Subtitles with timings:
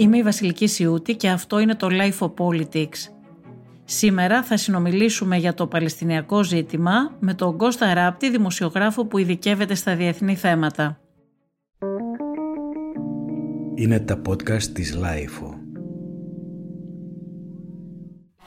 [0.00, 3.12] Είμαι η Βασιλική Σιούτη και αυτό είναι το Life of Politics.
[3.84, 9.96] Σήμερα θα συνομιλήσουμε για το Παλαιστινιακό ζήτημα με τον Κώστα Ράπτη, δημοσιογράφο που ειδικεύεται στα
[9.96, 11.00] διεθνή θέματα.
[13.74, 15.57] Είναι τα podcast της Life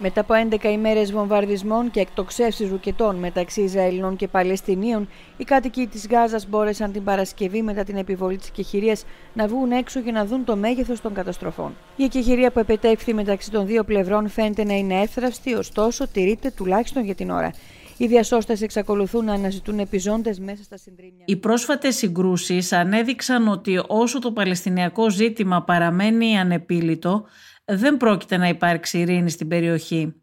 [0.02, 6.08] μετά από 11 ημέρες βομβαρδισμών και εκτοξεύσεις ρουκετών μεταξύ Ισραηλινών και Παλαιστινίων, οι κάτοικοι της
[6.08, 10.46] Γάζας μπόρεσαν την Παρασκευή μετά την επιβολή της εκεχηρίας να βγουν έξω για να δουν
[10.46, 11.76] το μέγεθος των καταστροφών.
[11.96, 17.04] Η εκεχηρία που επετεύχθη μεταξύ των δύο πλευρών φαίνεται να είναι εύθραυστη, ωστόσο τηρείται τουλάχιστον
[17.04, 17.52] για την ώρα.
[17.98, 21.24] Οι διασώστε εξακολουθούν να αναζητούν επιζώντες μέσα στα συντρίμια.
[21.26, 27.26] Οι πρόσφατες συγκρούσεις ανέδειξαν ότι όσο το Παλαιστινιακό ζήτημα παραμένει ανεπίλητο,
[27.76, 30.14] δεν πρόκειται να υπάρξει ειρήνη στην περιοχή.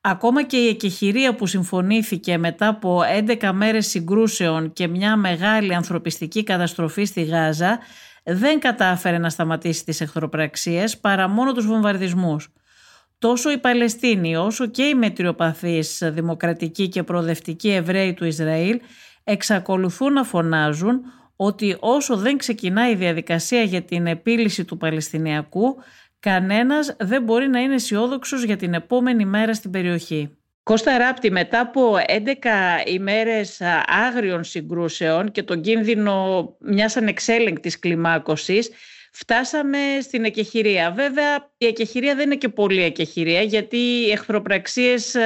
[0.00, 3.00] Ακόμα και η εκεχηρία που συμφωνήθηκε μετά από
[3.40, 7.78] 11 μέρες συγκρούσεων και μια μεγάλη ανθρωπιστική καταστροφή στη Γάζα
[8.24, 12.52] δεν κατάφερε να σταματήσει τις εχθροπραξίες παρά μόνο τους βομβαρδισμούς.
[13.18, 18.80] Τόσο οι Παλαιστίνοι όσο και οι μετριοπαθείς δημοκρατικοί και προοδευτικοί Εβραίοι του Ισραήλ
[19.24, 21.00] εξακολουθούν να φωνάζουν
[21.36, 25.76] ότι όσο δεν ξεκινάει η διαδικασία για την επίλυση του Παλαιστινιακού
[26.24, 30.36] Κανένας δεν μπορεί να είναι αισιόδοξος για την επόμενη μέρα στην περιοχή.
[30.62, 38.70] Κώστα Ράπτη, μετά από 11 ημέρες άγριων συγκρούσεων και τον κίνδυνο μιας ανεξέλεγκτης κλιμάκωσης,
[39.12, 40.90] φτάσαμε στην εκεχηρία.
[40.90, 45.16] Βέβαια, η εκεχηρία δεν είναι και πολύ εκεχηρία, γιατί οι εχθροπραξίες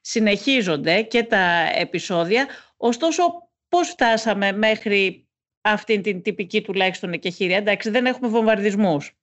[0.00, 2.46] συνεχίζονται και τα επεισόδια.
[2.76, 3.22] Ωστόσο,
[3.68, 5.28] πώς φτάσαμε μέχρι
[5.60, 9.17] αυτήν την τυπική τουλάχιστον εκεχηρία; Εντάξει, δεν έχουμε βομβαρδισμούς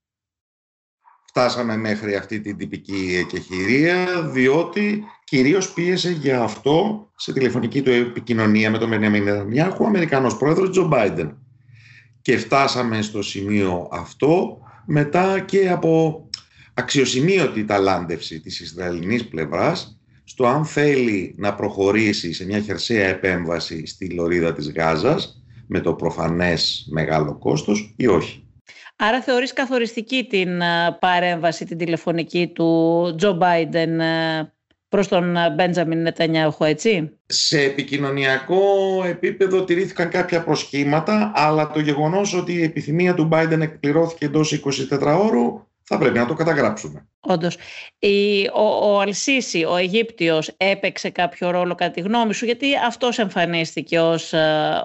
[1.37, 8.71] φτάσαμε μέχρι αυτή την τυπική εκεχηρία, διότι κυρίως πίεσε για αυτό σε τηλεφωνική του επικοινωνία
[8.71, 11.37] με τον Μενιαμίν Νετανιάχου ο Αμερικανός πρόεδρος Τζο Μπάιντεν.
[12.21, 16.23] Και φτάσαμε στο σημείο αυτό μετά και από
[16.73, 24.09] αξιοσημείωτη ταλάντευση της Ισραηλινής πλευράς στο αν θέλει να προχωρήσει σε μια χερσαία επέμβαση στη
[24.09, 28.44] λωρίδα της Γάζας με το προφανές μεγάλο κόστος ή όχι.
[28.97, 34.53] Άρα θεωρείς καθοριστική την ε, παρέμβαση, την τηλεφωνική του Τζο Μπάιντεν ε,
[34.89, 38.63] προς τον ε, Μπέντζαμιν Νετανιάχου, έτσι; Σε επικοινωνιακό
[39.05, 44.61] επίπεδο τηρήθηκαν κάποια προσχήματα, αλλά το γεγονός ότι η επιθυμία του Μπάιντεν εκπληρώθηκε εντός
[44.91, 47.07] 24 ώρου θα πρέπει να το καταγράψουμε.
[47.19, 47.57] Όντως.
[48.53, 53.99] Ο, ο Αλσίση, ο Αιγύπτιος, έπαιξε κάποιο ρόλο κατά τη γνώμη σου, γιατί αυτός εμφανίστηκε
[53.99, 54.33] ως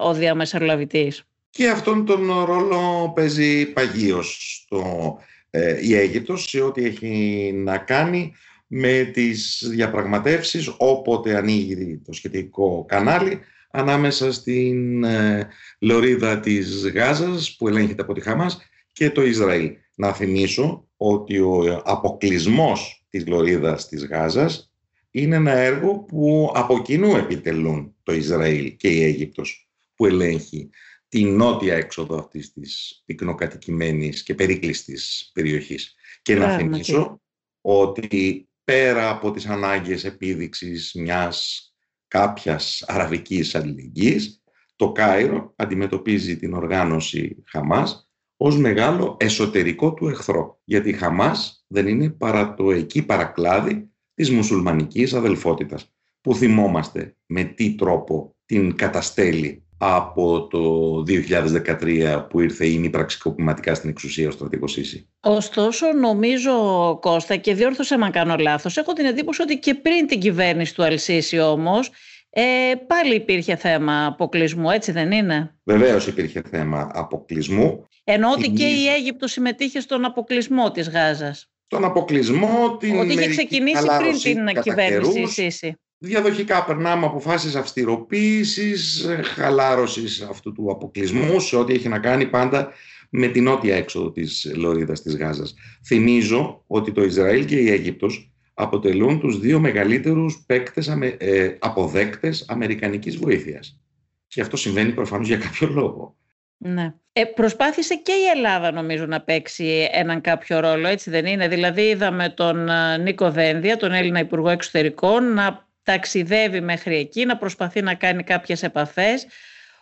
[0.03, 1.23] ο διαμεσολαβητής;
[1.53, 5.17] Και αυτόν τον ρόλο παίζει παγίως το,
[5.49, 8.33] ε, η Αίγυπτος σε ό,τι έχει να κάνει
[8.67, 13.39] με τις διαπραγματεύσεις όποτε ανοίγει το σχετικό κανάλι
[13.71, 15.47] ανάμεσα στην ε,
[15.79, 18.59] λωρίδα της Γάζας που ελέγχεται από τη Χαμάς
[18.93, 19.71] και το Ισραήλ.
[19.95, 24.71] Να θυμίσω ότι ο αποκλισμός της λωρίδας της Γάζας
[25.11, 30.69] είναι ένα έργο που από κοινού επιτελούν το Ισραήλ και η Αίγυπτος που ελέγχει
[31.11, 35.95] την νότια έξοδο αυτής της πυκνοκατοικημένης και περίκλειστης περιοχής.
[36.21, 37.21] Και να θυμίσω
[37.61, 41.65] ότι πέρα από τις ανάγκες επίδειξης μιας
[42.07, 44.43] κάποιας αραβικής αλληλεγγύης,
[44.75, 50.61] το Κάιρο αντιμετωπίζει την οργάνωση Χαμάς ως μεγάλο εσωτερικό του εχθρό.
[50.63, 57.43] Γιατί η Χαμάς δεν είναι παρά το εκεί παρακλάδι της μουσουλμανικής αδελφότητας, που θυμόμαστε με
[57.43, 64.71] τι τρόπο την καταστέλει από το 2013 που ήρθε η πραξικοπηματικά στην εξουσία ο στρατηγός
[64.71, 65.09] Σίση.
[65.19, 66.53] Ωστόσο νομίζω
[67.01, 70.83] Κώστα και διόρθωσα αν κάνω λάθος έχω την εντύπωση ότι και πριν την κυβέρνηση του
[70.83, 71.89] Αλσίση όμως
[72.29, 72.43] ε,
[72.87, 77.87] πάλι υπήρχε θέμα αποκλεισμού έτσι δεν είναι; Βεβαίως υπήρχε θέμα αποκλεισμού.
[78.03, 81.51] Ενώ ότι και η Αίγυπτος συμμετείχε στον αποκλεισμό της Γάζας.
[81.67, 85.75] Τον αποκλεισμό, την Ότι είχε ξεκινήσει πριν την κυβέρνηση Σίση.
[86.03, 92.71] Διαδοχικά περνάμε αποφάσεις αυστηροποίησης, χαλάρωσης αυτού του αποκλεισμού σε ό,τι έχει να κάνει πάντα
[93.09, 95.53] με την νότια έξοδο της Λωρίδας της Γάζας.
[95.85, 100.87] Θυμίζω ότι το Ισραήλ και η Αίγυπτος αποτελούν τους δύο μεγαλύτερους παίκτες,
[101.17, 103.79] ε, αποδέκτες αμερικανικής βοήθειας.
[104.27, 106.15] Και αυτό συμβαίνει προφανώς για κάποιο λόγο.
[106.57, 106.93] Ναι.
[107.13, 111.81] Ε, προσπάθησε και η Ελλάδα νομίζω να παίξει έναν κάποιο ρόλο, έτσι δεν είναι; Δηλαδή
[111.81, 117.81] είδαμε τον ε, Νίκο Δένδια, τον Έλληνα Υπουργό Εξωτερικών, να ταξιδεύει μέχρι εκεί, να προσπαθεί
[117.81, 119.27] να κάνει κάποιες επαφές.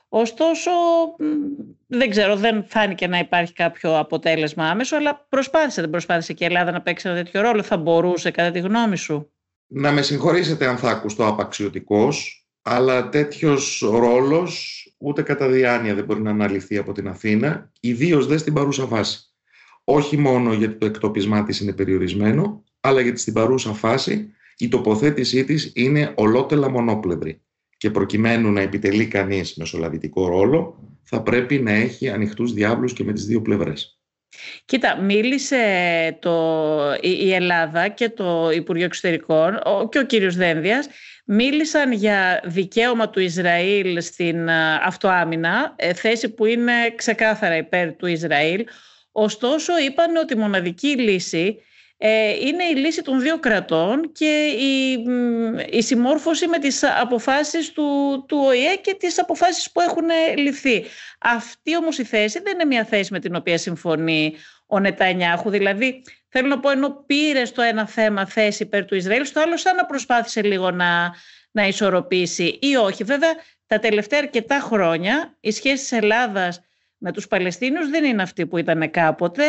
[0.10, 0.72] Ωστόσο,
[1.88, 6.48] δεν ξέρω, δεν φάνηκε να υπάρχει κάποιο αποτέλεσμα άμεσο, αλλά προσπάθησε, δεν προσπάθησε και η
[6.48, 7.64] Ελλάδα να παίξει ένα τέτοιο ρόλο.
[7.64, 9.32] Θα μπορούσε, κατά τη γνώμη σου;
[9.68, 16.22] Να με συγχωρήσετε αν θα ακουστώ απαξιωτικός, αλλά τέτοιος ρόλος ούτε κατά διάνοια δεν μπορεί
[16.22, 19.20] να αναλυθεί από την Αθήνα, ιδίως δεν στην παρούσα φάση.
[19.84, 25.44] όχι μόνο γιατί το εκτοπισμά της είναι περιορισμένο, αλλά γιατί στην παρούσα φάση η τοποθέτησή
[25.44, 27.42] της είναι ολότελα μονόπλευρη
[27.78, 33.14] και προκειμένου να επιτελεί κανείς μεσολαβητικό ρόλο θα πρέπει να έχει ανοιχτούς διάβλους και με
[33.14, 34.00] τις δύο πλευρές.
[34.66, 35.64] Κοίτα, μίλησε
[36.22, 39.60] το, η Ελλάδα και το Υπουργείο Εξωτερικών
[39.90, 40.88] και ο κύριος Δένδιας
[41.26, 44.50] μίλησαν για δικαίωμα του Ισραήλ στην
[44.86, 48.66] αυτοάμυνα, ε, θέση που είναι ξεκάθαρα υπέρ του Ισραήλ.
[49.12, 51.69] Ωστόσο είπαν ότι η μοναδική λύση ε,
[52.42, 55.04] είναι η λύση των δύο κρατών και η,
[55.70, 57.86] η συμμόρφωση με τις αποφάσεις του,
[58.28, 60.08] του ΟΗΕ και τις αποφάσεις που έχουν
[60.38, 60.86] ληφθεί.
[61.20, 64.36] Αυτή όμως η θέση δεν είναι μια θέση με την οποία συμφωνεί
[64.68, 65.50] ο Νετανιάχου.
[65.50, 69.58] Δηλαδή, θέλω να πω, ενώ πήρε στο ένα θέμα θέση υπέρ του Ισραήλ, στο άλλο
[69.58, 71.14] σαν να προσπάθησε λίγο να,
[71.52, 73.04] να ισορροπήσει ή όχι.
[73.04, 73.36] Βέβαια,
[73.68, 76.62] τα τελευταία αρκετά χρόνια η σχέση της Ελλάδας
[76.98, 79.44] με τους Παλαιστίνιους δεν είναι αυτή που ήταν κάποτε.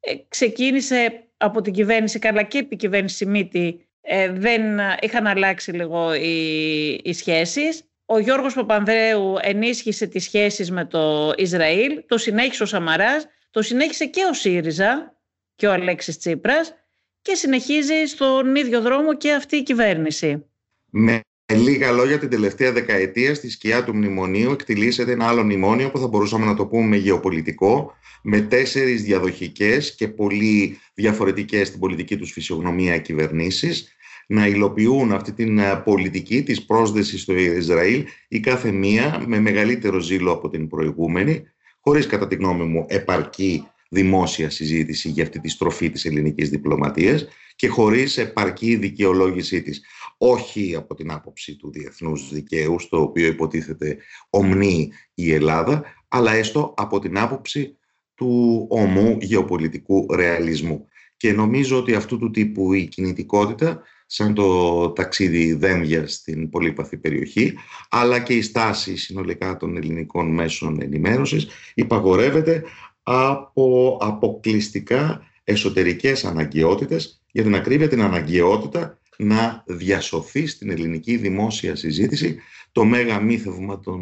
[0.00, 4.62] Ε, ξεκίνησε από την κυβέρνηση καλά και επί κυβέρνηση Μήτη ε, δεν
[5.00, 7.82] είχαν αλλάξει λίγο οι, οι σχέσεις.
[8.06, 14.06] Ο Γιώργος Παπανδρέου ενίσχυσε τις σχέσεις με το Ισραήλ, το συνέχισε ο Σαμαράς, το συνέχισε
[14.06, 15.16] και ο ΣΥΡΙΖΑ
[15.54, 16.74] και ο Αλέξης Τσίπρας
[17.22, 20.44] και συνεχίζει στον ίδιο δρόμο και αυτή η κυβέρνηση.
[20.90, 21.20] Με
[21.54, 26.06] λίγα λόγια, την τελευταία δεκαετία στη σκιά του μνημονίου εκτιλήσεται ένα άλλο μνημόνιο που θα
[26.06, 27.92] μπορούσαμε να το πούμε γεωπολιτικό,
[28.22, 33.96] με τέσσερις διαδοχικές και πολύ διαφορετικές στην πολιτική τους φυσιογνωμία κυβερνήσεις,
[34.26, 39.98] να υλοποιούν αυτή την ε, πολιτική της πρόσδεσης στο Ισραήλ η κάθε μία με μεγαλύτερο
[39.98, 41.42] ζήλο από την προηγούμενη,
[41.80, 47.28] χωρίς κατά τη γνώμη μου επαρκή δημόσια συζήτηση για αυτή τη στροφή της ελληνικής διπλωματίας
[47.58, 49.82] και χωρίς επαρκή δικαιολόγησή της.
[50.18, 53.96] Όχι από την άποψη του διεθνούς δικαίου, στο οποίο υποτίθεται
[54.30, 57.76] ομνεί η Ελλάδα, αλλά έστω από την άποψη
[58.14, 60.88] του ομού γεωπολιτικού ρεαλισμού.
[61.16, 67.54] Και νομίζω ότι αυτού του τύπου η κινητικότητα, σαν το ταξίδι δένδια στην πολύπαθη περιοχή,
[67.88, 72.64] αλλά και η στάση συνολικά των ελληνικών μέσων ενημέρωσης, υπαγορεύεται
[73.02, 82.38] από αποκλειστικά εσωτερικές αναγκαιότητες, για την ακρίβεια την αναγκαιότητα να διασωθεί στην ελληνική δημόσια συζήτηση
[82.72, 84.00] το μέγα μύθευμα των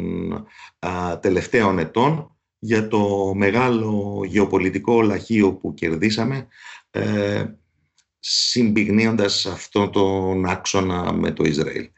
[1.21, 6.47] τελευταίων ετών για το μεγάλο γεωπολιτικό λαχείο που κερδίσαμε
[6.91, 7.45] ε,
[8.19, 11.89] συμπιγνύοντας αυτό τον άξονα με το Ισραήλ.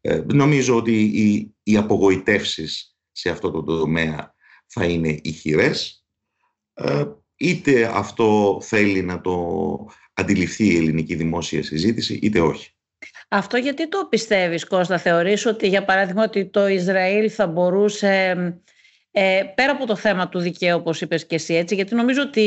[0.00, 4.34] Ε, νομίζω ότι οι, οι απογοητεύσεις σε αυτό το τομέα
[4.66, 6.04] θα είναι ηχηρές.
[6.74, 7.04] Ε,
[7.36, 9.56] είτε αυτό θέλει να το
[10.12, 12.70] αντιληφθεί η ελληνική δημόσια συζήτηση, είτε όχι.
[13.28, 18.34] Αυτό γιατί το πιστεύεις Κώστα, θεωρείς ότι για παράδειγμα ότι το Ισραήλ θα μπορούσε
[19.10, 22.40] ε, πέρα από το θέμα του δικαίου, όπως είπες και εσύ, έτσι, γιατί νομίζω ότι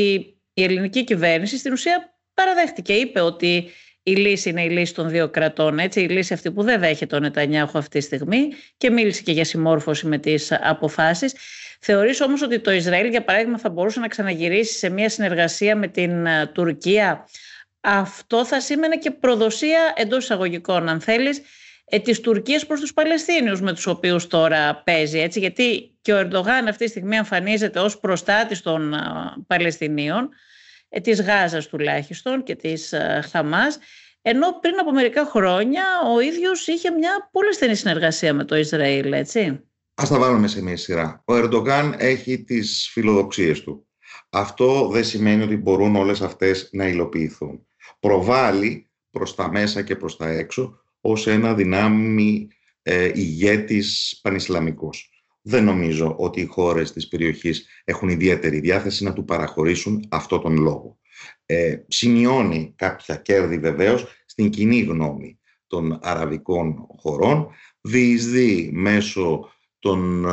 [0.52, 3.70] η ελληνική κυβέρνηση στην ουσία παραδέχτηκε, είπε ότι
[4.02, 7.16] η λύση είναι η λύση των δύο κρατών, έτσι, η λύση αυτή που δεν δέχεται
[7.16, 11.34] ο Νετανιάχου αυτή τη στιγμή και μίλησε και για συμμόρφωση με τις αποφάσεις.
[11.82, 15.88] Θεωρείς όμως ότι το Ισραήλ, για παράδειγμα, θα μπορούσε να ξαναγυρίσει σε μια συνεργασία με
[15.88, 17.28] την ε, Τουρκία;
[17.80, 21.40] Αυτό θα σήμαινε και προδοσία εντός εισαγωγικών, αν θέλεις,
[21.84, 25.18] ε, της Τουρκίας προς τους Παλαιστίνιους με τους οποίους τώρα παίζει.
[25.18, 28.94] Έτσι, γιατί και ο Ερντογάν αυτή τη στιγμή εμφανίζεται ως προστάτης των
[29.46, 30.28] Παλαιστινίων,
[30.88, 32.94] ε, της Γάζας τουλάχιστον και της
[33.30, 33.78] Χαμάς,
[34.22, 35.84] ενώ πριν από μερικά χρόνια
[36.14, 39.69] ο ίδιος είχε μια πολύ στενή συνεργασία με το Ισραήλ, έτσι;
[40.02, 41.22] Ας τα βάλουμε σε μια σειρά.
[41.24, 43.86] Ο Ερντογάν έχει τις φιλοδοξίες του.
[44.30, 47.66] Αυτό δεν σημαίνει ότι μπορούν όλες αυτές να υλοποιηθούν.
[48.00, 52.48] Προβάλλει προς τα μέσα και προς τα έξω ως ένα δυνάμει
[52.82, 55.24] ε, ηγέτης πανισλαμικός.
[55.42, 60.56] Δεν νομίζω ότι οι χώρες της περιοχής έχουν ιδιαίτερη διάθεση να του παραχωρήσουν αυτό τον
[60.56, 60.98] λόγο.
[61.46, 67.48] Ε, σημειώνει κάποια κέρδη βεβαίως στην κοινή γνώμη των αραβικών χωρών,
[67.80, 70.26] διεισδύει μέσω των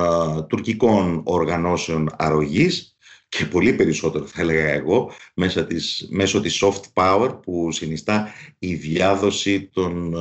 [0.47, 2.97] τουρκικών οργανώσεων αρρωγής
[3.29, 8.73] και πολύ περισσότερο θα έλεγα εγώ μέσα της, μέσω της soft power που συνιστά η
[8.73, 10.15] διάδοση των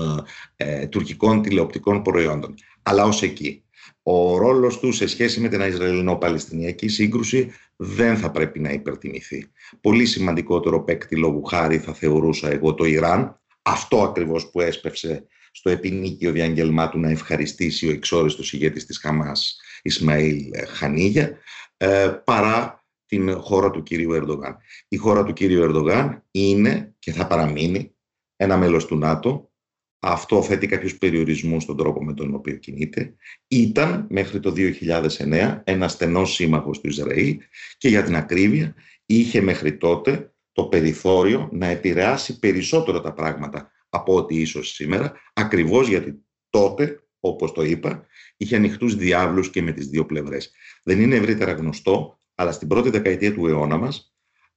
[0.57, 2.55] ε, τουρκικών τηλεοπτικών προϊόντων.
[2.83, 3.61] Αλλά ως εκεί.
[4.03, 9.47] Ο ρόλος του σε σχέση με την Ισραηλινό-Παλαιστινιακή σύγκρουση δεν θα πρέπει να υπερτιμηθεί.
[9.81, 15.27] Πολύ σημαντικότερο παίκτη λόγου χάρη θα θεωρούσα εγώ το Ιράν, αυτό ακριβώς που έσπευσε
[15.57, 21.39] στο επινίκιο διαγγελμά του να ευχαριστήσει ο εξόριστος ηγέτης της Χαμάς Ισμαήλ Χανίγια,
[21.77, 24.57] ε, παρά την χώρα του κύριου Ερντογάν.
[24.89, 27.95] Η χώρα του κύριου Ερντογάν είναι και θα παραμείνει
[28.37, 29.51] ένα μέλος του ΝΑΤΟ.
[29.99, 33.15] Αυτό θέτει κάποιους περιορισμούς στον τρόπο με τον οποίο κινείται.
[33.49, 37.39] Ήταν μέχρι το 2009 ένας στενός σύμμαχος του Ισραήλ
[37.79, 38.75] και για την ακρίβεια
[39.07, 45.89] είχε μέχρι τότε το περιθώριο να επηρεάσει περισσότερο τα πράγματα από ό,τι ίσως σήμερα, ακριβώς
[45.89, 50.51] γιατί τότε, όπως το είπα, είχε ανοιχτούς διάβλους και με τις δύο πλευρές.
[50.83, 54.15] Δεν είναι ευρύτερα γνωστό, αλλά στην πρώτη δεκαετία του αιώνα μας,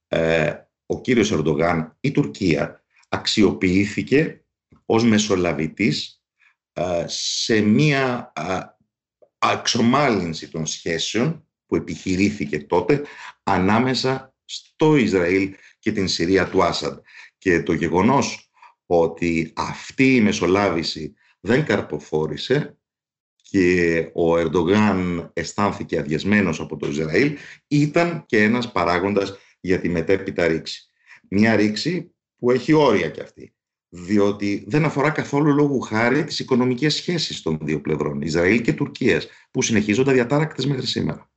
[0.07, 0.53] ε,
[0.85, 4.43] ο κύριος Ερντογάν, η Τουρκία, αξιοποιήθηκε
[4.85, 6.23] ως μεσολαβητής
[6.73, 8.33] ε, σε μία
[9.37, 13.01] αξομάλυνση των σχέσεων που επιχειρήθηκε τότε
[13.43, 16.99] ανάμεσα στο Ισραήλ και την Συρία του Άσαντ.
[17.37, 18.48] Και το γεγονός
[18.91, 22.77] ότι αυτή η μεσολάβηση δεν καρποφόρησε
[23.41, 30.47] και ο Ερντογάν αισθάνθηκε αδειασμένος από το Ισραήλ ήταν και ένας παράγοντας για τη μετέπειτα
[30.47, 30.83] ρήξη.
[31.29, 33.53] Μια ρήξη που έχει όρια κι αυτή
[33.89, 39.27] διότι δεν αφορά καθόλου λόγου χάρη τις οικονομικές σχέσεις των δύο πλευρών, Ισραήλ και Τουρκίας,
[39.51, 41.31] που συνεχίζονται διατάρακτες μέχρι σήμερα.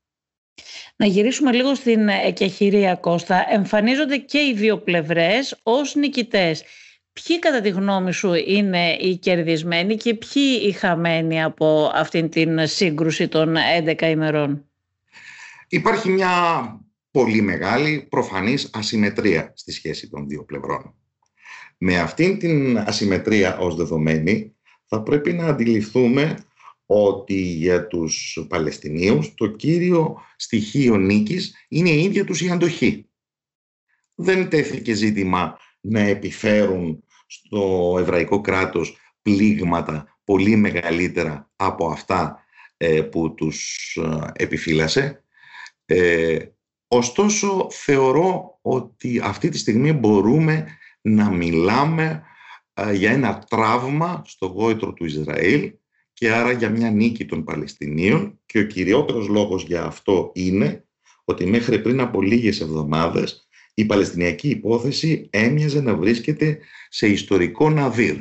[0.96, 3.46] Να γυρίσουμε λίγο στην εκεχηρία Κώστα.
[3.50, 6.64] Εμφανίζονται και οι δύο πλευρές ως νικητές.
[7.12, 12.66] Ποιοι κατά τη γνώμη σου είναι οι κερδισμένοι και ποιοι οι χαμένοι από αυτήν την
[12.66, 13.54] σύγκρουση των
[13.86, 14.64] 11 ημερών;
[15.68, 16.30] Υπάρχει μια
[17.10, 20.94] πολύ μεγάλη προφανής ασυμμετρία στη σχέση των δύο πλευρών.
[21.78, 26.44] Με αυτήν την ασυμμετρία ως δεδομένη θα πρέπει να αντιληφθούμε
[26.86, 33.08] ότι για τους Παλαιστινίους το κύριο στοιχείο νίκης είναι η ίδια τους η αντοχή.
[34.14, 42.44] Δεν τέθηκε ζήτημα να επιφέρουν στο εβραϊκό κράτος πλήγματα πολύ μεγαλύτερα από αυτά
[42.76, 45.24] ε, που τους ε, επιφύλασε.
[45.84, 46.38] Ε,
[46.88, 50.66] ωστόσο θεωρώ ότι αυτή τη στιγμή μπορούμε
[51.00, 52.22] να μιλάμε
[52.94, 55.72] για ένα τραύμα στο γόητρο του Ισραήλ
[56.12, 60.86] και άρα για μια νίκη των Παλαιστινίων και ο κυριότερος λόγος για αυτό είναι
[61.24, 68.16] ότι μέχρι πριν από λίγες εβδομάδες η Παλαιστινιακή υπόθεση έμοιαζε να βρίσκεται σε ιστορικό ναδύρ.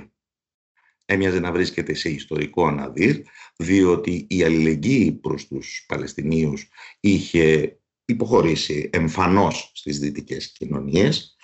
[1.05, 3.21] Έμοιαζε να βρίσκεται σε ιστορικό ναδύρ
[3.57, 11.35] διότι η αλληλεγγύη προς τους Παλαιστινίους είχε υποχωρήσει εμφανώς στις δυτικές κοινωνίες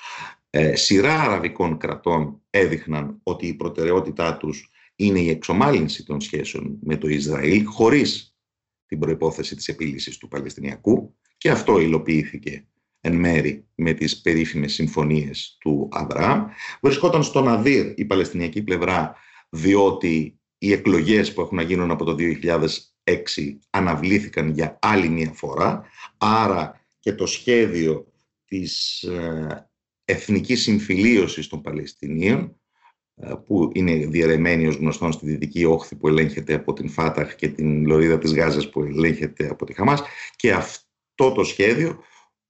[0.49, 6.97] ε, σειρά αραβικών κρατών έδειχναν ότι η προτεραιότητά τους είναι η εξομάλυνση των σχέσεων με
[6.97, 8.35] το Ισραήλ χωρίς
[8.85, 12.67] την προϋπόθεση της επίλυσης του Παλαιστινιακού και αυτό υλοποιήθηκε
[13.07, 16.45] εν μέρη με τις περίφημες συμφωνίες του Αβραάμ.
[16.81, 19.15] Βρισκόταν στον Αδύρ η Παλαιστινιακή πλευρά
[19.49, 22.65] διότι οι εκλογές που έχουν να γίνουν από το 2006
[23.69, 25.83] αναβλήθηκαν για άλλη μια φορά,
[26.17, 28.11] άρα και το σχέδιο
[28.45, 29.69] της ε,
[30.05, 32.59] εθνικής συμφιλίωσης των Παλαιστινίων
[33.15, 37.47] ε, που είναι διαιρεμένη ως γνωστόν στη Δυτική Όχθη που ελέγχεται από την Φάταχ και
[37.47, 40.03] την Λωρίδα της Γάζας που ελέγχεται από τη Χαμάς
[40.35, 42.03] και αυτό το σχέδιο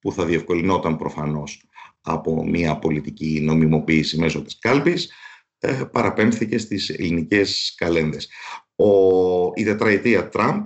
[0.07, 1.63] που θα διευκολυνόταν προφανώς
[2.01, 5.11] από μια πολιτική νομιμοποίηση μέσω της κάλπης
[5.59, 8.29] ε, παραπέμφθηκε στις ελληνικές καλένδες.
[8.75, 8.87] Ο,
[9.55, 10.65] η τετραετία Τραμπ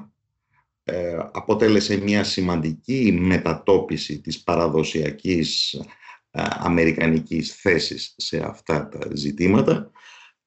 [0.84, 5.82] ε, αποτέλεσε μια σημαντική μετατόπιση της παραδοσιακής
[6.60, 9.92] αμερικανικής θέσης σε αυτά τα ζητήματα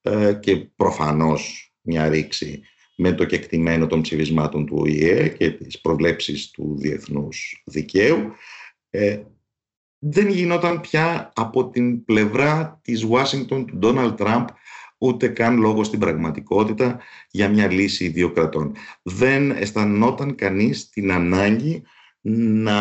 [0.00, 2.62] ε, και προφανώς μια ρήξη
[2.96, 8.32] με το κεκτημένο των ψηφισμάτων του ΟΗΕ και τις προβλέψεις του διεθνούς δικαίου
[8.94, 9.22] ε,
[9.98, 14.46] δεν γινόταν πια από την πλευρά της Ουάσιγκτον του Ντόναλτ Τραμπ
[14.98, 18.72] ούτε καν λόγο στην πραγματικότητα για μια λύση δύο κρατών.
[19.02, 21.82] Δεν αισθανόταν κανείς την ανάγκη
[22.20, 22.78] να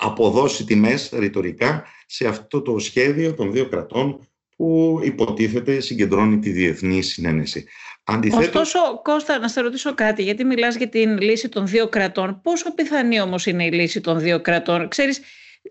[0.00, 7.02] αποδώσει τιμές ρητορικά σε αυτό το σχέδιο των δύο κρατών που υποτίθεται συγκεντρώνει τη διεθνή
[7.02, 7.64] συνένεση.
[8.10, 8.46] Αντιθέτως...
[8.46, 12.40] Ωστόσο, Κώστα, να σε ρωτήσω κάτι, γιατί μιλάς για την λύση των δύο κρατών.
[12.42, 15.20] Πόσο πιθανή όμως είναι η λύση των δύο κρατών; Ξέρεις,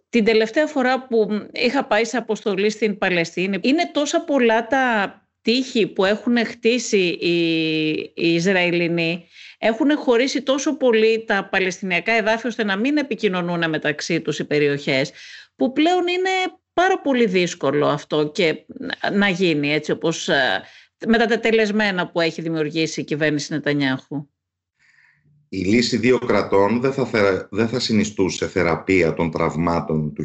[0.09, 5.87] την τελευταία φορά που είχα πάει σε αποστολή στην Παλαιστίνη, είναι τόσα πολλά τα τείχη
[5.87, 7.41] που έχουν χτίσει οι,
[8.15, 9.27] οι Ισραηλινοί
[9.57, 15.11] έχουν χωρίσει τόσο πολύ τα παλαιστινιακά εδάφη ώστε να μην επικοινωνούν μεταξύ τους οι περιοχές
[15.55, 16.29] που πλέον είναι
[16.73, 18.65] πάρα πολύ δύσκολο αυτό και
[19.11, 20.63] να γίνει έτσι όπως ε,
[21.07, 24.27] με τα τετελεσμένα που έχει δημιουργήσει η κυβέρνηση Νετανιάχου.
[25.49, 30.23] Η λύση δύο κρατών δεν θα, δεν θα συνιστούσε θεραπεία των τραυμάτων του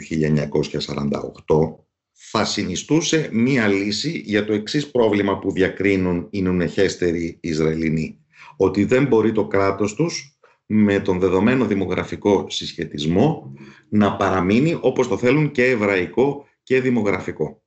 [1.47, 8.21] 1948 θα συνιστούσε μία λύση για το εξής πρόβλημα που διακρίνουν οι νουνεχέστεροι Ισραηλινοί
[8.57, 13.53] ότι δεν μπορεί το κράτος τους με τον δεδομένο δημογραφικό συσχετισμό
[13.89, 17.62] να παραμείνει όπως το θέλουν και εβραϊκό και δημογραφικό.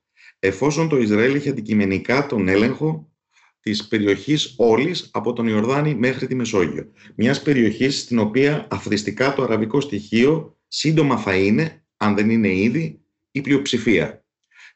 [0.46, 3.12] Εφόσον το Ισραήλ είχε αντικειμενικά τον έλεγχο
[3.60, 6.92] της περιοχής όλης από τον Ιορδάνη μέχρι τη Μεσόγειο.
[7.16, 13.02] Μιας περιοχής στην οποία αθρηστικά το αραβικό στοιχείο σύντομα θα είναι, αν δεν είναι ήδη,
[13.32, 14.26] η πλειοψηφία.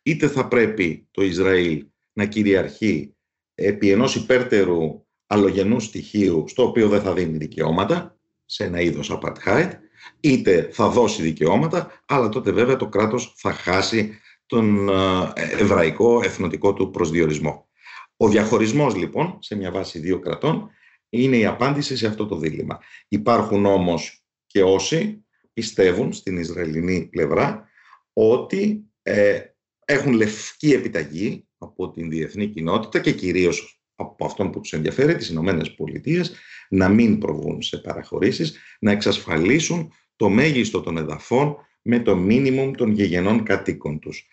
[0.01, 3.15] Είτε θα πρέπει το Ισραήλ να κυριαρχεί
[3.55, 9.71] επί ενός υπέρτερου αλλογενού στοιχείου στο οποίο δεν θα δίνει δικαιώματα, σε ένα είδος apartheid,
[10.19, 16.73] είτε θα δώσει δικαιώματα, αλλά τότε βέβαια το κράτος θα χάσει τον ε, εβραϊκό εθνοτικό
[16.73, 17.69] του προσδιορισμό.
[18.17, 20.69] Ο διαχωρισμός λοιπόν σε μια βάση δύο κρατών
[21.09, 22.79] είναι η απάντηση σε αυτό το δίλημα.
[23.07, 27.69] Υπάρχουν όμως και όσοι πιστεύουν στην Ισραηλινή πλευρά
[28.13, 29.39] ότι ε,
[29.85, 35.29] έχουν λευκή επιταγή από την διεθνή κοινότητα και κυρίως από αυτόν που τους ενδιαφέρει, τις
[35.29, 36.33] Ηνωμένες Πολιτείες,
[36.69, 42.91] να μην προβούν σε παραχωρήσεις, να εξασφαλίσουν το μέγιστο των εδαφών με το μίνιμουμ των
[42.91, 44.27] γεγενών κατοίκων τους.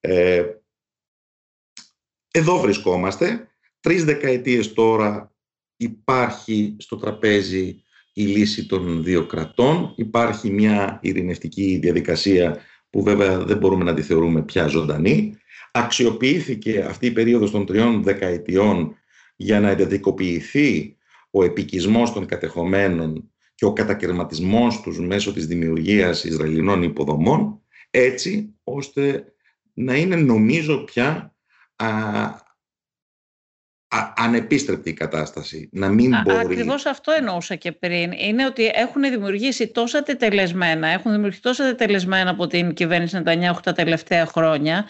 [0.00, 0.44] Ε,
[2.30, 3.48] εδώ βρισκόμαστε.
[3.80, 5.32] Τρεις δεκαετίες τώρα
[5.76, 7.82] υπάρχει στο τραπέζι
[8.12, 9.94] η λύση των δύο κρατών.
[9.96, 12.60] Υπάρχει μια ειρηνευτική διαδικασία
[12.90, 15.38] που βέβαια δεν μπορούμε να τη θεωρούμε πια ζωντανή.
[15.72, 18.96] Αξιοποιήθηκε αυτή η περίοδος των τριών δεκαετιών
[19.36, 20.96] για να εντατικοποιηθεί
[21.30, 29.24] ο επικισμός των κατεχομένων και ο κατακαιρματισμός τους μέσω της δημιουργίας Ισραηλινών υποδομών, έτσι ώστε
[29.72, 31.34] να είναι νομίζω πια
[31.76, 31.86] α,
[33.88, 36.38] α, ανεπίστρεπτη η κατάσταση, να μην α, μπορεί...
[36.38, 38.12] Ακριβώς αυτό εννοούσα και πριν.
[38.12, 43.72] Είναι ότι έχουν δημιουργήσει τόσα τετελεσμένα, έχουν δημιουργήσει τόσα τετελεσμένα από την κυβέρνηση Νετανιάχου τα
[43.72, 44.88] τελευταία χρόνια,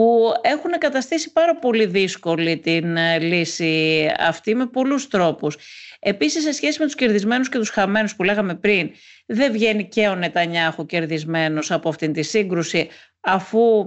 [0.00, 5.56] που έχουν καταστήσει πάρα πολύ δύσκολη την ε, λύση αυτή με πολλούς τρόπους.
[5.98, 8.90] Επίσης, σε σχέση με τους κερδισμένους και τους χαμένους που λέγαμε πριν,
[9.26, 12.88] δεν βγαίνει και ο Νετανιάχου κερδισμένος από αυτήν τη σύγκρουση,
[13.20, 13.84] αφού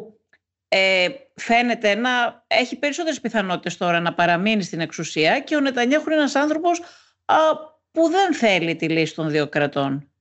[0.68, 6.20] ε, φαίνεται να έχει περισσότερες πιθανότητες τώρα να παραμείνει στην εξουσία και ο Νετανιάχου είναι
[6.20, 6.82] ένας άνθρωπος
[7.92, 10.13] που δεν θέλει τη λύση των δύο κρατών.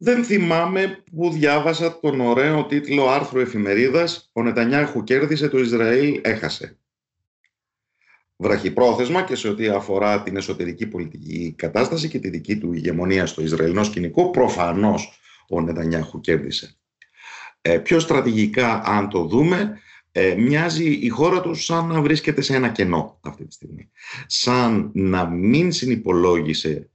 [0.00, 6.78] Δεν θυμάμαι που διάβασα τον ωραίο τίτλο άρθρου εφημερίδας «Ο Νετανιάχου κέρδισε, το Ισραήλ έχασε».
[8.36, 13.42] Βραχυπρόθεσμα και σε ό,τι αφορά την εσωτερική πολιτική κατάσταση και τη δική του ηγεμονία στο
[13.42, 16.76] Ισραηλινό σκηνικό, προφανώς ο Νετανιάχου κέρδισε.
[17.60, 19.78] Ε, πιο στρατηγικά, αν το δούμε,
[20.12, 23.90] ε, μοιάζει η χώρα του σαν να βρίσκεται σε ένα κενό αυτή τη στιγμή.
[24.26, 26.90] Σαν να μην συνυπολόγισε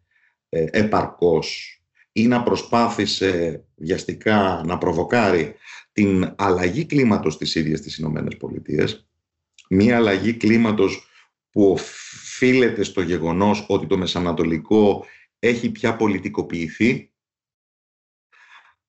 [0.49, 1.72] ε, επαρκώς
[2.13, 5.55] ή να προσπάθησε βιαστικά να προβοκάρει
[5.91, 9.07] την αλλαγή κλίματος της ίδιας της Ηνωμένες Πολιτείες,
[9.69, 11.07] μία αλλαγή κλίματος
[11.49, 15.05] που οφείλεται στο γεγονός ότι το Μεσανατολικό
[15.39, 17.11] έχει πια πολιτικοποιηθεί,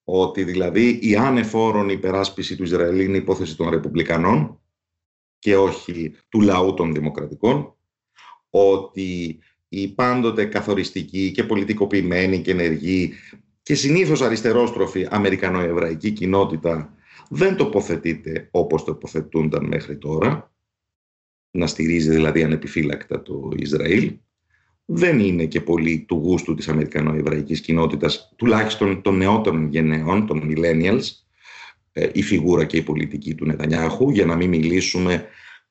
[0.04, 4.60] ότι δηλαδή η άνεφόρον υπεράσπιση του Ισραήλ είναι υπόθεση των Ρεπουμπλικανών
[5.38, 7.76] και όχι του λαού των Δημοκρατικών,
[8.50, 9.38] ότι
[9.74, 13.12] η πάντοτε καθοριστική και πολιτικοποιημένη και ενεργή
[13.62, 16.94] και συνήθως αριστερόστροφη αμερικανοεβραϊκή κοινότητα
[17.28, 20.52] δεν τοποθετείται όπως τοποθετούνταν μέχρι τώρα,
[21.50, 24.16] να στηρίζει δηλαδή ανεπιφύλακτα το Ισραήλ,
[24.84, 31.02] δεν είναι και πολύ του γούστου της αμερικανοεβραϊκής κοινότητας, τουλάχιστον των νεότερων γενναιών, των millennials,
[31.92, 35.26] ε, η φιγούρα και η πολιτική του Νετανιάχου, για να μην μιλήσουμε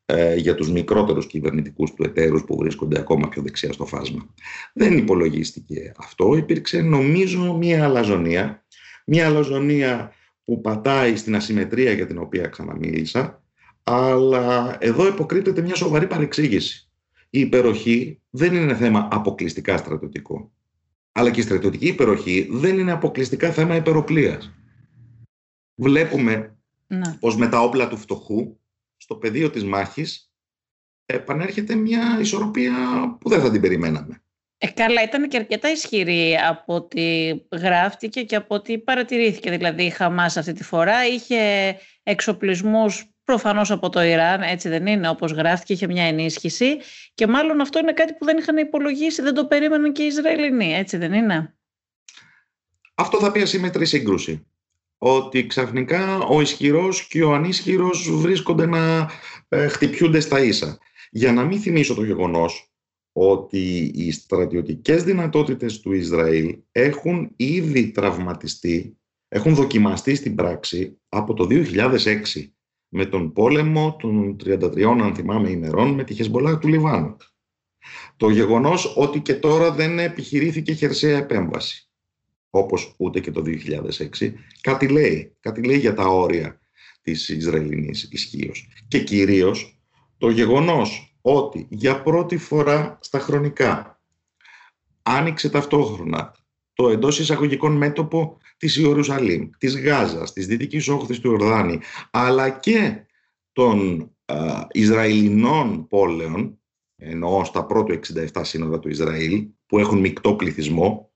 [0.06, 4.26] ε, για τους μικρότερους κυβερνητικούς του εταίρους που βρίσκονται ακόμα πιο δεξιά στο φάσμα.
[4.74, 8.66] Δεν υπολογίστηκε αυτό, υπήρξε νομίζω μια αλαζονία,
[9.06, 10.13] μια αλαζονία
[10.46, 13.44] που πατάει στην ασυμμετρία για την οποία ξαναμίλησα,
[13.84, 16.89] αλλά εδώ υποκρύπτεται μια σοβαρή παρεξήγηση.
[17.30, 20.52] Η υπεροχή δεν είναι θέμα αποκλειστικά στρατιωτικό.
[21.12, 24.54] Αλλά και η στρατιωτική υπεροχή δεν είναι αποκλειστικά θέμα υπεροπλίας.
[25.76, 26.56] Βλέπουμε
[26.88, 27.18] ναι.
[27.20, 28.58] πως με τα όπλα του φτωχού
[29.04, 30.32] στο πεδίο της μάχης
[31.06, 32.74] επανέρχεται μια ισορροπία
[33.20, 34.24] που δεν θα την περιμέναμε.
[34.58, 39.52] Ε, καλά, ήταν και αρκετά ισχυρή από ό,τι γράφτηκε και από ό,τι παρατηρήθηκε.
[39.52, 41.39] Δηλαδή η Χαμάς αυτή τη φορά είχε
[42.04, 46.78] εξοπλισμούς προφανώς από το Ιράν, έτσι δεν είναι, όπως γράφτηκε, είχε μια ενίσχυση
[47.13, 50.74] και μάλλον αυτό είναι κάτι που δεν είχαν υπολογίσει, δεν το περίμεναν και οι Ισραηλινοί,
[50.74, 51.56] έτσι δεν είναι;
[52.96, 54.48] Αυτό θα πει ασύμμετρη σύγκρουση
[55.06, 59.12] ότι ξαφνικά ο ισχυρός και ο ανίσχυρος βρίσκονται να
[59.48, 60.78] ε, χτυπιούνται στα ίσα.
[61.12, 62.74] Για να μην θυμίσω το γεγονός
[63.12, 71.48] ότι οι στρατιωτικές δυνατότητες του Ισραήλ έχουν ήδη τραυματιστεί, έχουν δοκιμαστεί στην πράξη από το
[71.50, 72.16] 2006
[72.88, 77.18] με τον πόλεμο των 33 αν θυμάμαι ημερών με τη Χεσμολά του Λιβάνου.
[78.18, 81.88] Το γεγονός ότι και τώρα δεν επιχειρήθηκε χερσαία επέμβαση
[82.56, 85.36] όπως ούτε και το 2006, κάτι λέει.
[85.39, 86.62] Κάτι λέει για τα όρια
[87.02, 88.68] της Ισραηλινής ισχύως.
[88.88, 89.80] Και κυρίως
[90.18, 94.02] το γεγονός ότι για πρώτη φορά στα χρονικά
[95.02, 96.36] άνοιξε ταυτόχρονα
[96.74, 101.80] το εντός εισαγωγικών μέτωπο της Ιερουσαλήμ, της Γάζας, της Δυτικής Όχθης του Ιορδάνη,
[102.12, 103.06] αλλά και
[103.52, 104.08] των
[104.72, 106.60] Ισραηλινών πόλεων,
[106.96, 111.12] εννοώ στα πρώτου 67 σύνορα του Ισραήλ, που έχουν μεικτό πληθυσμό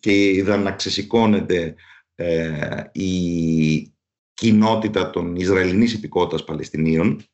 [0.00, 1.74] και είδαν να ξεσηκώνεται
[2.14, 3.92] ε, η
[4.34, 7.24] κοινότητα των Ισραηλινής υπηκότητας Παλαιστινίων,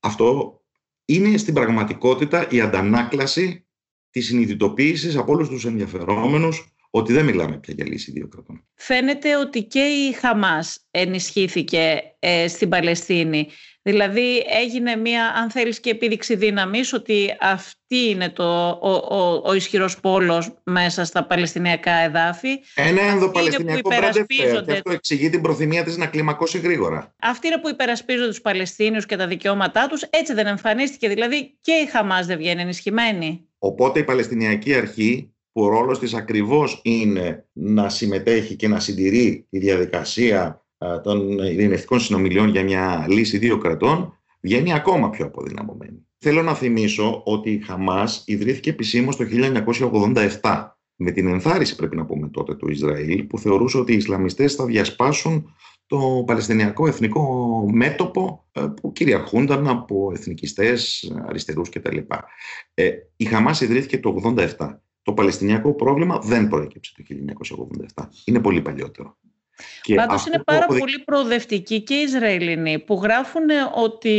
[0.00, 0.60] αυτό
[1.04, 3.66] είναι στην πραγματικότητα η αντανάκλαση
[4.10, 8.64] της συνειδητοποίησης από όλους τους ενδιαφερόμενους ότι δεν μιλάμε πια για λύση δύο κρατών.
[8.74, 13.48] Φαίνεται ότι και η Χαμάς ενισχύθηκε ε, στην Παλαιστίνη.
[13.82, 19.54] Δηλαδή έγινε μια, αν θέλεις και επίδειξη δύναμης, ότι αυτή είναι το, ο, ο, ο
[19.54, 22.48] ισχυρός πόλος μέσα στα Παλαιστινιακά εδάφη.
[22.74, 24.24] Ένα ενδοπαλαιστινιακό μπραντεφέ
[24.64, 27.14] και αυτό εξηγεί την προθυμία της να κλιμακώσει γρήγορα.
[27.22, 30.02] Αυτή είναι που υπερασπίζονται τους Παλαιστίνιους και τα δικαιώματά τους.
[30.02, 33.48] Έτσι δεν εμφανίστηκε, δηλαδή και η Χαμάς δεν βγαίνει ενισχυμένη.
[33.58, 39.46] Οπότε η Παλαιστινιακή Αρχή που ο ρόλος της ακριβώς είναι να συμμετέχει και να συντηρεί
[39.50, 40.64] τη διαδικασία
[41.02, 46.06] των ειρηνευτικών συνομιλιών για μια λύση δύο κρατών, βγαίνει ακόμα πιο αποδυναμωμένη.
[46.18, 49.24] Θέλω να θυμίσω ότι η Χαμάς ιδρύθηκε επισήμως το
[50.42, 50.68] 1987
[51.02, 54.64] με την ενθάρρυνση πρέπει να πούμε τότε του Ισραήλ που θεωρούσε ότι οι Ισλαμιστές θα
[54.64, 55.54] διασπάσουν
[55.86, 61.96] το Παλαιστινιακό εθνικό μέτωπο ε, που κυριαρχούνταν από εθνικιστές, αριστερούς κτλ.
[62.74, 64.78] Ε, η Χαμάς ιδρύθηκε το 1987.
[65.02, 67.04] Το Παλαιστινιακό πρόβλημα δεν προέκυψε το
[67.94, 68.04] 1987.
[68.24, 69.18] Είναι πολύ παλιότερο.
[69.82, 74.18] Και Πάντως είναι πάρα πολύ προοδευτικοί και οι Ισραηλινοί που γράφουν ότι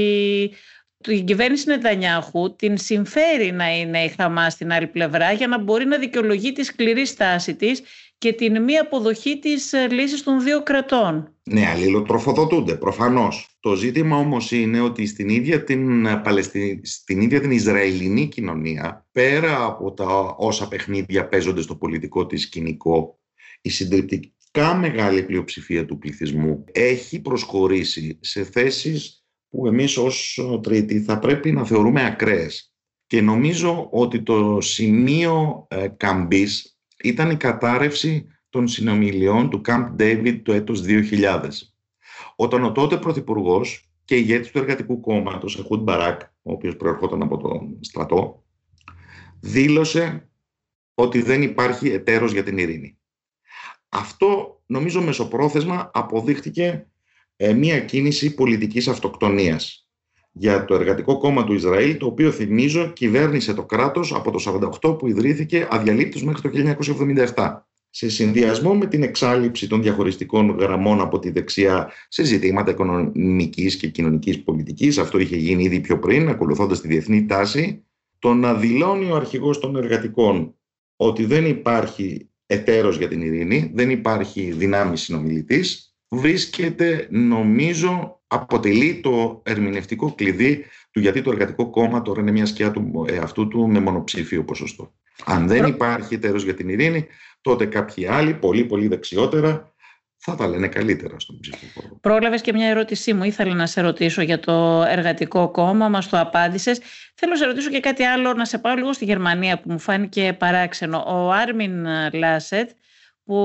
[1.08, 5.86] η κυβέρνηση Νετανιάχου την συμφέρει να είναι η Χαμάς στην άλλη πλευρά για να μπορεί
[5.86, 7.82] να δικαιολογεί τη σκληρή στάση της
[8.18, 11.36] και την μη αποδοχή της ε, λύσης των δύο κρατών.
[11.44, 13.58] Ναι, αλληλοτροφοδοτούνται προφανώς.
[13.60, 16.82] Το ζήτημα όμως είναι ότι στην ίδια την, ε, Παλαιστι...
[16.84, 23.20] στην ίδια την Ισραηλινή κοινωνία, πέρα από τα όσα παιχνίδια παίζονται στο πολιτικό της σκηνικό,
[23.62, 23.70] η
[24.54, 31.52] συντριπτικά μεγάλη πλειοψηφία του πληθυσμού έχει προσχωρήσει σε θέσεις που εμείς ως τρίτη θα πρέπει
[31.52, 32.74] να θεωρούμε ακραίες.
[33.08, 40.42] Και νομίζω ότι το σημείο ε, καμπής ήταν η κατάρρευση των συνομιλιών του Camp David
[40.44, 41.50] το έτος 2000.
[42.36, 47.38] Όταν ο τότε Πρωθυπουργός και ηγέτης του Εργατικού Κόμματος, Αχούντ Μπαράκ, ο οποίος προερχόταν από
[47.38, 48.44] τον στρατό,
[49.40, 50.30] δήλωσε
[50.94, 53.01] ότι δεν υπάρχει εταίρος για την ειρήνη.
[53.94, 56.88] Αυτό νομίζω μεσοπρόθεσμα αποδείχτηκε
[57.36, 59.90] ε, μια κίνηση πολιτικής αυτοκτονίας
[60.32, 64.98] για το Εργατικό Κόμμα του Ισραήλ, το οποίο θυμίζω κυβέρνησε το κράτος από το 1948
[64.98, 66.76] που ιδρύθηκε αδιαλείπτως μέχρι το
[67.36, 67.62] 1977.
[67.90, 73.88] Σε συνδυασμό με την εξάλληψη των διαχωριστικών γραμμών από τη δεξιά σε ζητήματα οικονομικής και
[73.88, 77.86] κοινωνικής πολιτικής, αυτό είχε γίνει ήδη πιο πριν, ακολουθώντας τη διεθνή τάση,
[78.20, 80.56] το να δηλώνει ο αρχηγός των εργατικών
[80.96, 89.42] ότι δεν υπάρχει εταίρος για την ειρήνη, δεν υπάρχει δυνάμει συνομιλητής, βρίσκεται νομίζω αποτελεί το
[89.46, 93.80] ερμηνευτικό κλειδί του γιατί το εργατικό κόμμα τώρα είναι μια σκιά του εαυτού του με
[93.80, 94.94] μονοψήφιο ποσοστό.
[95.26, 97.06] Αν δεν υπάρχει τέλος για την ειρήνη,
[97.42, 99.71] τότε κάποιοι άλλοι, πολύ πολύ δεξιότερα,
[100.24, 101.98] θα τα λένε καλύτερα στον ψηφοφόρο.
[102.02, 103.24] Πρόλαβες και μια ερώτησή μου.
[103.24, 106.80] Ήθελα να σε ρωτήσω για το Εργατικό Κόμμα, μας το απάντησες.
[107.16, 109.80] Θέλω να σε ρωτήσω και κάτι άλλο, να σε πάω λίγο στη Γερμανία που μου
[109.80, 111.04] φάνηκε παράξενο.
[111.08, 112.70] Ο Άρμιν Λάσετ,
[113.24, 113.36] που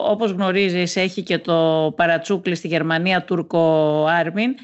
[0.00, 4.54] όπως γνωρίζεις έχει και το παρατσούκλι στη Γερμανία Τούρκο Άρμιν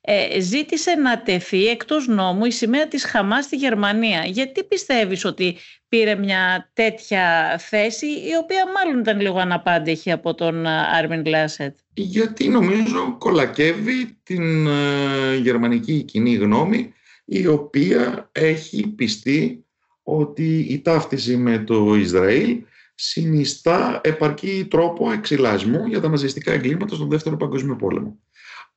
[0.00, 4.24] ε, ζήτησε να τεθεί εκτός νόμου η σημαία της Χαμάς στη Γερμανία.
[4.26, 5.56] Γιατί πιστεύεις ότι
[5.88, 11.76] πήρε μια τέτοια θέση η οποία μάλλον ήταν λίγο αναπάντεχη από τον Άρμιν Λάσετ.
[11.94, 16.92] Γιατί νομίζω κολακεύει την ε, γερμανική κοινή γνώμη
[17.24, 19.64] η οποία έχει πιστεί
[20.02, 22.62] ότι η ταύτιση με το Ισραήλ
[22.94, 28.18] συνιστά επαρκή τρόπο εξυλασμού για τα μαζιστικά εγκλήματα στον Δεύτερο Παγκόσμιο Πόλεμο.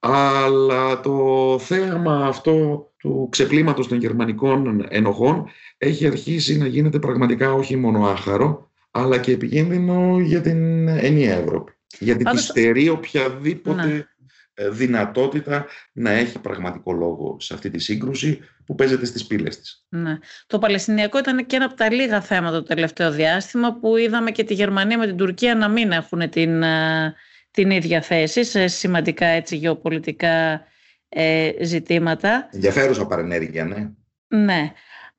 [0.04, 7.76] Αλλά το θέαμα αυτό του ξεπλήματος των γερμανικών ενοχών έχει αρχίσει να γίνεται πραγματικά όχι
[7.76, 11.72] μόνο άχαρο, αλλά και επικίνδυνο για την ενιαία Ευρώπη.
[12.00, 12.44] Γιατί Πάντως...
[12.44, 14.06] στερεί οποιαδήποτε ναι.
[14.54, 19.86] Ε, δυνατότητα να έχει πραγματικό λόγο σε αυτή τη σύγκρουση που παίζεται στις πύλες της.
[19.90, 20.18] Ναι.
[20.48, 24.44] Το Παλαιστινιακό ήταν και ένα από τα λίγα θέματα το τελευταίο διάστημα που είδαμε και
[24.44, 27.14] τη Γερμανία με την Τουρκία να μην έχουν την, ε,
[27.52, 30.66] την ίδια θέση σε σημαντικά έτσι γεωπολιτικά
[31.10, 32.50] ε, ζητήματα.
[32.52, 33.90] Ενδιαφέρουσα παρενέργεια, ναι.
[34.28, 34.72] Ναι.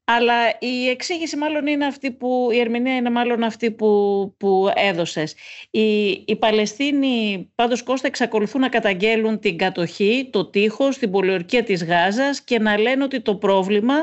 [0.05, 5.35] Αλλά η εξήγηση μάλλον είναι αυτή που, η ερμηνεία είναι μάλλον αυτή που, που έδωσες.
[5.71, 11.85] Οι, οι Παλαιστίνοι πάντως Κώστα εξακολουθούν να καταγγέλουν την κατοχή, το τείχος, την πολιορκία της
[11.85, 13.95] Γάζας και να λένε ότι το πρόβλημα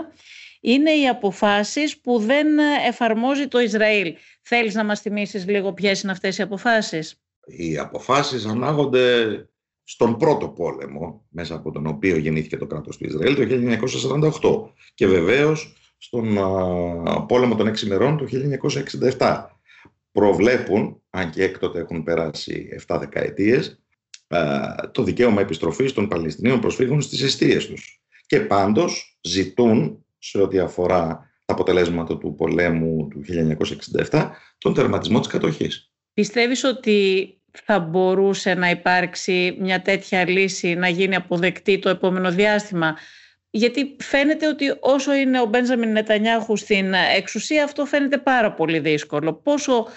[0.61, 2.47] είναι οι αποφάσεις που δεν
[2.87, 4.15] εφαρμόζει το Ισραήλ.
[4.41, 9.25] Θέλεις να μας θυμίσεις λίγο ποιες είναι αυτές οι αποφάσεις; Οι αποφάσεις ανάγονται
[9.83, 13.41] στον πρώτο πόλεμο, μέσα από τον οποίο γεννήθηκε το κράτος του Ισραήλ το
[14.71, 16.37] 1948 και βεβαίως στον
[17.27, 18.25] πόλεμο των έξι μερών το
[19.17, 19.45] 1967.
[20.11, 23.81] Προβλέπουν, αν και έκτοτε έχουν περάσει 7 δεκαετίες,
[24.91, 28.01] το δικαίωμα επιστροφής των Παλαιστινίων προσφύγων στις αιστείες τους.
[28.25, 31.07] Και πάντως ζητούν, σε ό,τι αφορά
[31.45, 33.21] τα αποτελέσματα του πολέμου του
[34.09, 35.93] 1967, τον τερματισμό της κατοχής.
[36.19, 37.29] Πιστεύεις ότι
[37.63, 42.97] θα μπορούσε να υπάρξει μια τέτοια λύση να γίνει αποδεκτή το επόμενο διάστημα;
[43.49, 49.33] Γιατί φαίνεται ότι όσο είναι ο Μπένζαμιν Νετανιάχου στην εξουσία αυτό φαίνεται πάρα πολύ δύσκολο.
[49.33, 49.87] Πόσο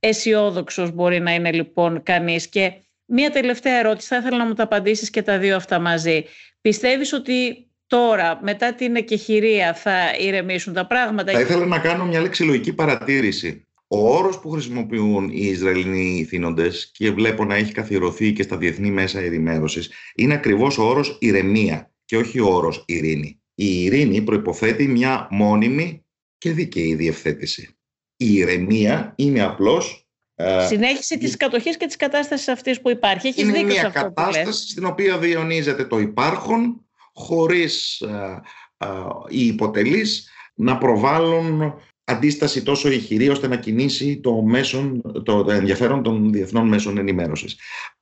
[0.00, 2.72] αισιόδοξος μπορεί να είναι λοιπόν κανείς; Και
[3.04, 6.24] μία τελευταία ερώτηση, θα ήθελα να μου τα απαντήσεις και τα δύο αυτά μαζί.
[6.60, 12.20] Πιστεύεις ότι τώρα μετά την εκεχηρία θα ηρεμήσουν τα πράγματα; Θα ήθελα να κάνω μια
[12.20, 13.65] λεξιλογική παρατήρηση.
[13.88, 18.90] Ο όρος που χρησιμοποιούν οι Ισραηλινοί θύνοντες και βλέπω να έχει καθιερωθεί και στα διεθνή
[18.90, 23.40] μέσα ενημέρωσης είναι ακριβώς ο όρος ηρεμία και όχι ο όρος ειρήνη.
[23.54, 26.04] Η ειρήνη προϋποθέτει μια μόνιμη
[26.38, 27.76] και δίκαιη διευθέτηση.
[28.16, 33.28] Η ηρεμία είναι απλώς ε, Συνέχιση της κατοχής και της κατάστασης αυτής που υπάρχει.
[33.28, 38.42] Έχεις είναι μια κατάσταση στην οποία διονύζεται το υπάρχον χωρίς ε,
[38.76, 38.86] ε,
[39.28, 41.74] οι υποτελείς να προβάλλουν
[42.06, 47.56] αντίσταση τόσο ηχηρή ώστε να κινήσει το, μέσον, το ενδιαφέρον των διεθνών μέσων ενημέρωσης.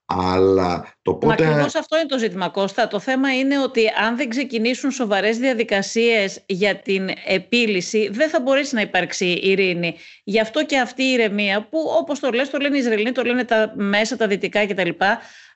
[0.06, 1.44] Αλλά το πότε...
[1.44, 2.88] Μα αυτό είναι το ζήτημα Κώστα.
[2.88, 8.74] Το θέμα είναι ότι αν δεν ξεκινήσουν σοβαρές διαδικασίες για την επίλυση δεν θα μπορέσει
[8.74, 9.96] να υπάρξει ειρήνη.
[10.24, 13.22] Γι' αυτό και αυτή η ηρεμία που όπως το λες το λένε οι Ισραηλοί, το
[13.22, 14.90] λένε τα μέσα, τα δυτικά κτλ.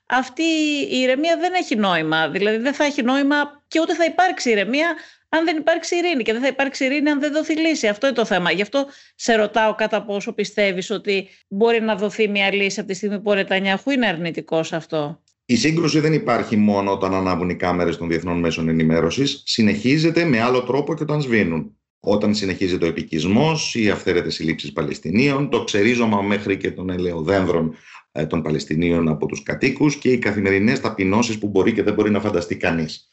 [0.05, 0.43] Αυτή
[0.91, 2.29] η ηρεμία δεν έχει νόημα.
[2.29, 4.95] Δηλαδή δεν θα έχει νόημα και ούτε θα υπάρξει ηρεμία
[5.29, 7.87] αν δεν υπάρξει ειρήνη και δεν θα υπάρξει ειρήνη αν δεν δοθεί λύση.
[7.87, 8.51] Αυτό είναι το θέμα.
[8.51, 12.95] Γι' αυτό σε ρωτάω κατά πόσο πιστεύεις ότι μπορεί να δοθεί μια λύση από τη
[12.95, 17.49] στιγμή που ο Νετανιάχου είναι αρνητικός σε αυτό; Η σύγκρουση δεν υπάρχει μόνο όταν ανάβουν
[17.49, 19.41] οι κάμερες των διεθνών μέσων ενημέρωσης.
[19.45, 21.73] Συνεχίζεται με άλλο τρόπο και όταν σβήνουν.
[22.01, 27.75] Όταν συνεχίζεται ο επικισμός, οι αυθαίρετες συλλήψεις Παλαιστινίων, το ξερίζωμα μέχρι και των ελαιοδένδρων
[28.11, 32.11] ε, των Παλαιστινίων από τους κατοίκους και οι καθημερινές ταπεινώσεις που μπορεί και δεν μπορεί
[32.11, 33.09] να φανταστεί κανείς.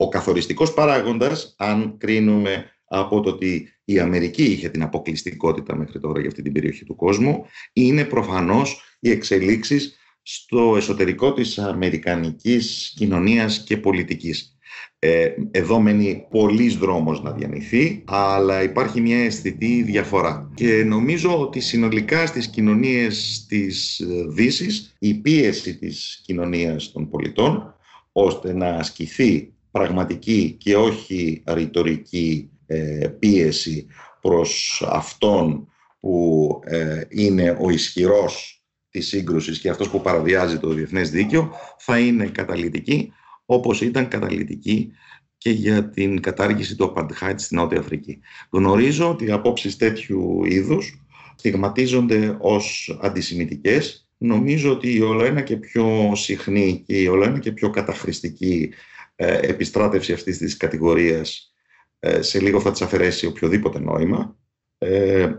[0.00, 6.20] Ο καθοριστικός παράγοντας, αν κρίνουμε από το ότι η Αμερική είχε την αποκλειστικότητα μέχρι τώρα
[6.20, 13.64] για αυτή την περιοχή του κόσμου, είναι προφανώς οι εξελίξεις στο εσωτερικό της αμερικανικής κοινωνίας
[13.64, 14.58] και πολιτικής.
[14.98, 20.50] Ε, εδώ μένει πολλής δρόμος να διανυθεί, αλλά υπάρχει μια αισθητή διαφορά.
[20.54, 27.74] Και νομίζω ότι συνολικά στις κοινωνίες της Δύσης η πίεση της κοινωνίας των πολιτών
[28.12, 33.86] ώστε να ασκηθεί πραγματική και όχι ρητορική ε, πίεση
[34.20, 35.68] προς αυτόν
[36.00, 41.98] που ε, είναι ο ισχυρός της σύγκρουσης και αυτός που παραβιάζει το διεθνές δίκαιο θα
[41.98, 43.12] είναι καταλητική
[43.44, 44.92] όπως ήταν καταλητική
[45.38, 48.18] και για την κατάργηση του Απαντχάιτ στην Νότια Αφρική.
[48.50, 51.02] Γνωρίζω ότι οι απόψεις τέτοιου είδους
[51.34, 54.08] στιγματίζονται ως αντισημιτικές.
[54.18, 58.76] Νομίζω ότι η ολοένα και πιο συχνή και η ολοένα και πιο καταχρηστική ε,
[59.24, 61.52] επιστράτευση αυτής της κατηγορίας
[61.98, 64.36] ε, σε λίγο θα της αφαιρέσει οποιοδήποτε νόημα.
[64.78, 65.32] Ε,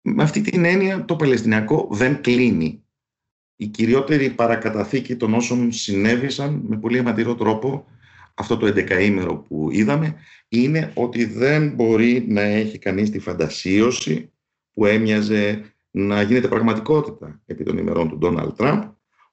[0.00, 2.84] με αυτή την έννοια το Παλαιστινιακό δεν κλείνει.
[3.56, 7.86] Η κυριότερη παρακαταθήκη των όσων συνέβησαν με πολύ αιματηρό τρόπο
[8.34, 10.16] αυτό το 11ήμερο που είδαμε
[10.48, 14.32] είναι ότι δεν μπορεί να έχει κανείς τη φαντασίωση
[14.72, 18.82] που έμοιαζε να γίνεται πραγματικότητα επί των ημερών του Ντόναλτ Τραμπ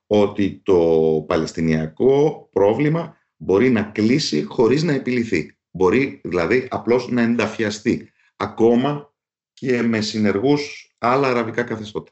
[0.08, 0.80] ότι το
[1.28, 5.58] Παλαιστινιακό πρόβλημα μπορεί να κλείσει χωρίς να επιληθεί.
[5.72, 9.14] Μπορεί δηλαδή απλώς να ενταφιαστεί, ακόμα
[9.54, 12.12] και με συνεργούς άλλα αραβικά καθεστώτα.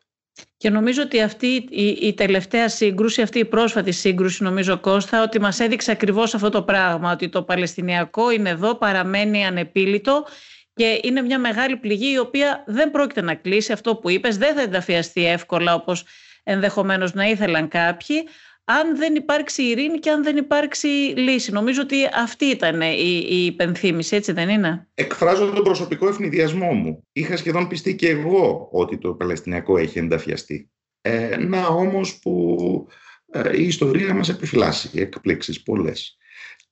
[0.57, 5.39] Και νομίζω ότι αυτή η, η τελευταία σύγκρουση, αυτή η πρόσφατη σύγκρουση νομίζω Κώστα, ότι
[5.39, 10.25] μας έδειξε ακριβώς αυτό το πράγμα, ότι το Παλαιστινιακό είναι εδώ, παραμένει ανεπίλητο
[10.73, 14.55] και είναι μια μεγάλη πληγή η οποία δεν πρόκειται να κλείσει αυτό που είπες, δεν
[14.55, 16.05] θα ενταφιαστεί εύκολα όπως
[16.43, 18.27] ενδεχομένως να ήθελαν κάποιοι,
[18.65, 21.51] αν δεν υπάρξει ειρήνη και αν δεν υπάρξει λύση.
[21.51, 27.07] Νομίζω ότι αυτή ήταν η, η υπενθύμηση, έτσι δεν είναι; Εκφράζω τον προσωπικό ευνηδιασμό μου.
[27.11, 30.69] Είχα σχεδόν πιστεί και εγώ ότι το Παλαιστινιακό έχει ενταφιαστεί.
[31.01, 32.87] Ε, να όμως που
[33.31, 36.17] ε, η ιστορία μας επιφυλάσσει εκπλήξεις πολλές.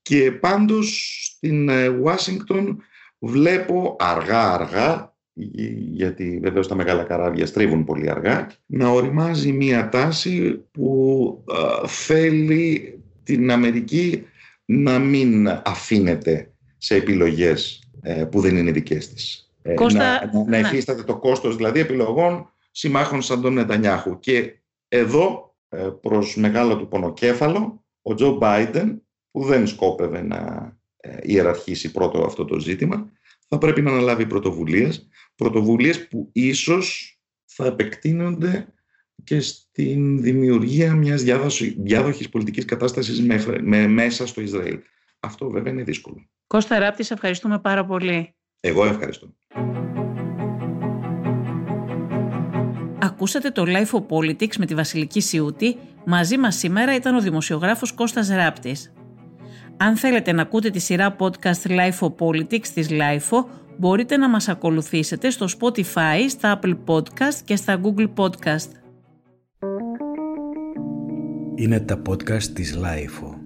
[0.01, 2.83] Και πάντως στην ε, Ουάσιγκτον
[3.19, 11.43] βλέπω αργά-αργά γιατί βεβαίως τα μεγάλα καράβια στρίβουν πολύ αργά, να οριμάζει μία τάση που
[11.85, 14.25] θέλει την Αμερική
[14.65, 19.51] να μην αφήνεται σε επιλογές ε, που δεν είναι δικές της.
[19.61, 24.19] Ε, Κώστα, να, να, να το κόστος δηλαδή επιλογών συμμάχων σαν τον Νετανιάχου.
[24.19, 31.17] Και εδώ ε, προς μεγάλο του πονοκέφαλο ο Τζο Μπάιντεν που δεν σκόπευε να ε,
[31.21, 33.11] ιεραρχήσει πρώτο αυτό το ζήτημα
[33.47, 38.67] θα πρέπει να αναλάβει πρωτοβουλίες πρωτοβουλίες που ίσως θα επεκτείνονται
[39.23, 41.23] και στην δημιουργία μιας
[41.77, 43.21] διάδοχης πολιτικής κατάστασης
[43.61, 44.79] με, μέσα στο Ισραήλ.
[45.19, 46.29] Αυτό βέβαια είναι δύσκολο.
[46.47, 48.35] Κώστα Ράπτη, σε ευχαριστούμε πάρα πολύ.
[48.59, 49.35] Εγώ ευχαριστώ.
[53.01, 55.77] Ακούσατε το Life of Politics με τη Βασιλική Σιούτη.
[56.05, 58.93] Μαζί μας σήμερα ήταν ο δημοσιογράφος Κώστας Ράπτης.
[59.77, 63.45] Αν θέλετε να ακούτε τη σειρά podcast Life of Politics της Life
[63.77, 68.69] μπορείτε να μας ακολουθήσετε στο Spotify, στα Apple Podcast και στα Google Podcast.
[71.55, 73.42] Είναι τα podcast της Life